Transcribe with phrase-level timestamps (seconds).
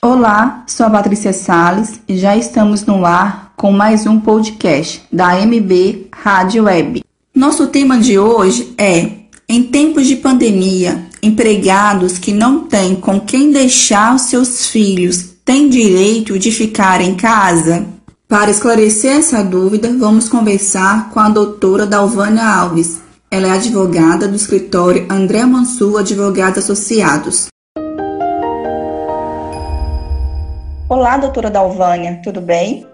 [0.00, 5.34] Olá, sou a Patrícia Sales e já estamos no ar com mais um podcast da
[5.44, 7.02] MB Rádio Web.
[7.34, 9.10] Nosso tema de hoje é:
[9.48, 15.68] em tempos de pandemia, empregados que não têm com quem deixar os seus filhos têm
[15.68, 17.84] direito de ficar em casa?
[18.28, 23.00] Para esclarecer essa dúvida, vamos conversar com a doutora Dalvânia Alves.
[23.28, 27.48] Ela é advogada do escritório André Mansur Advogados Associados.
[30.90, 32.86] Olá, doutora Dalvânia, tudo bem?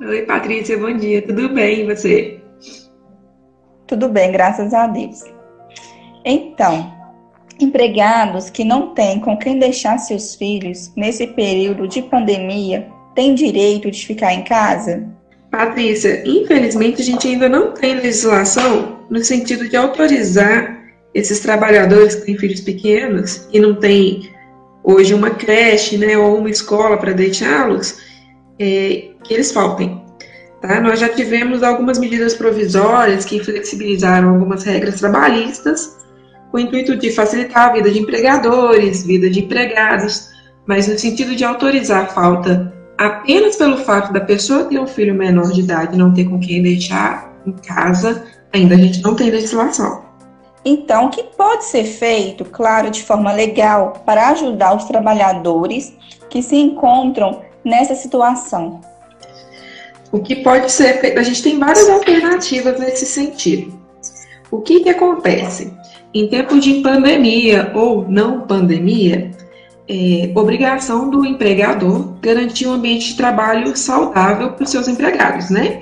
[0.00, 2.40] Oi, Patrícia, bom dia, tudo bem e você?
[3.84, 5.24] Tudo bem, graças a Deus.
[6.24, 6.88] Então,
[7.58, 12.86] empregados que não têm com quem deixar seus filhos nesse período de pandemia
[13.16, 15.04] têm direito de ficar em casa?
[15.50, 20.80] Patrícia, infelizmente a gente ainda não tem legislação no sentido de autorizar
[21.12, 24.35] esses trabalhadores que têm filhos pequenos e não têm
[24.86, 27.98] hoje uma creche, né, ou uma escola para deixá-los,
[28.58, 30.00] é, que eles faltem.
[30.62, 30.80] Tá?
[30.80, 35.96] Nós já tivemos algumas medidas provisórias que flexibilizaram algumas regras trabalhistas,
[36.52, 40.28] com o intuito de facilitar a vida de empregadores, vida de empregados,
[40.66, 45.14] mas no sentido de autorizar a falta apenas pelo fato da pessoa ter um filho
[45.14, 49.14] menor de idade e não ter com quem deixar em casa, ainda a gente não
[49.14, 50.05] tem legislação.
[50.68, 55.94] Então, o que pode ser feito, claro, de forma legal, para ajudar os trabalhadores
[56.28, 58.80] que se encontram nessa situação?
[60.10, 61.20] O que pode ser feito?
[61.20, 63.78] A gente tem várias alternativas nesse sentido.
[64.50, 65.72] O que, que acontece?
[66.12, 69.30] Em tempos de pandemia ou não pandemia,
[69.88, 75.80] é obrigação do empregador garantir um ambiente de trabalho saudável para os seus empregados, né?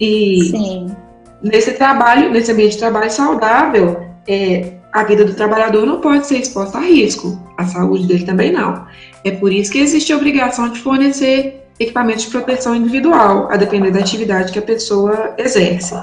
[0.00, 0.96] E Sim.
[1.40, 6.38] nesse trabalho, nesse ambiente de trabalho saudável, é, a vida do trabalhador não pode ser
[6.38, 8.86] exposta a risco, a saúde dele também não.
[9.24, 13.90] É por isso que existe a obrigação de fornecer equipamentos de proteção individual, a depender
[13.90, 15.94] da atividade que a pessoa exerce.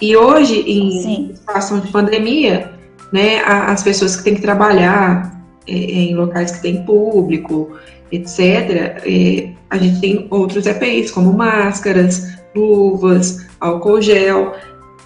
[0.00, 1.30] E hoje, em Sim.
[1.34, 2.72] situação de pandemia,
[3.12, 7.72] né, as pessoas que têm que trabalhar é, em locais que têm público,
[8.12, 14.54] etc., é, a gente tem outros EPIs, como máscaras, luvas, álcool gel,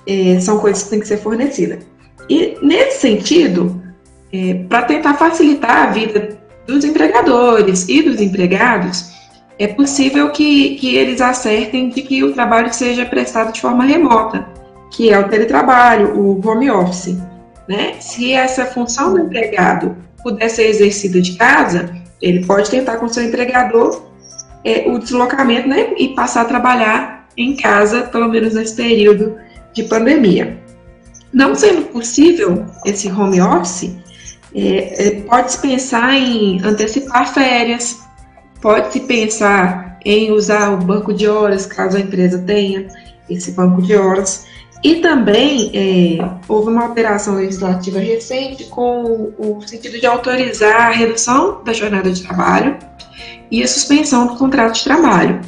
[0.07, 1.94] é, são coisas que têm que ser fornecidas.
[2.29, 3.83] E nesse sentido,
[4.33, 9.13] é, para tentar facilitar a vida dos empregadores e dos empregados,
[9.59, 14.47] é possível que, que eles acertem de que o trabalho seja prestado de forma remota,
[14.91, 17.17] que é o teletrabalho, o home office.
[17.69, 17.95] Né?
[18.01, 23.25] Se essa função do empregado puder ser exercida de casa, ele pode tentar com seu
[23.25, 24.03] empregador
[24.65, 29.37] é, o deslocamento né, e passar a trabalhar em casa, pelo menos nesse período
[29.73, 30.59] de pandemia.
[31.35, 33.91] Não sendo possível esse home office,
[34.55, 37.99] é, é, pode-se pensar em antecipar férias,
[38.63, 42.87] pode-se pensar em usar o banco de horas, caso a empresa tenha
[43.29, 44.47] esse banco de horas.
[44.85, 51.65] E também é, houve uma alteração legislativa recente com o sentido de autorizar a redução
[51.65, 52.77] da jornada de trabalho
[53.51, 55.41] e a suspensão do contrato de trabalho.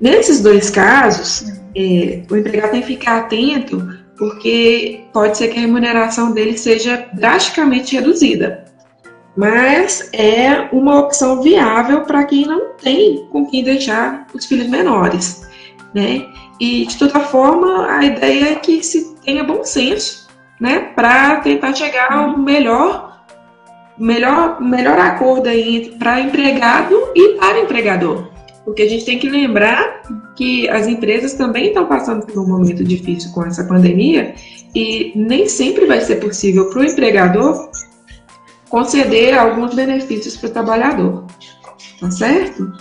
[0.00, 5.62] Nesses dois casos, é, o empregado tem que ficar atento porque pode ser que a
[5.62, 8.66] remuneração dele seja drasticamente reduzida.
[9.34, 15.48] Mas é uma opção viável para quem não tem com quem deixar os filhos menores,
[15.94, 16.26] né?
[16.60, 20.28] E de toda forma, a ideia é que se tenha bom senso,
[20.60, 23.24] né, para tentar chegar ao melhor
[23.96, 28.28] melhor melhor acordo aí para empregado e para empregador.
[28.70, 30.00] Porque a gente tem que lembrar
[30.36, 34.32] que as empresas também estão passando por um momento difícil com essa pandemia
[34.72, 37.68] e nem sempre vai ser possível para o empregador
[38.68, 41.26] conceder alguns benefícios para o trabalhador.
[41.98, 42.72] Tá certo?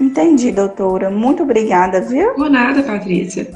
[0.00, 1.10] Entendi, doutora.
[1.10, 2.34] Muito obrigada, viu?
[2.34, 3.48] Por nada, Patrícia.